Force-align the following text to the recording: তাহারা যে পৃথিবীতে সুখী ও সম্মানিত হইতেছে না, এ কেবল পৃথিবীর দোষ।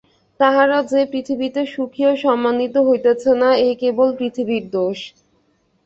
তাহারা 0.39 0.77
যে 0.91 1.01
পৃথিবীতে 1.11 1.61
সুখী 1.73 2.03
ও 2.05 2.13
সম্মানিত 2.25 2.75
হইতেছে 2.87 3.31
না, 3.41 3.49
এ 3.59 3.69
কেবল 3.81 4.07
পৃথিবীর 4.19 4.63
দোষ। 4.71 4.99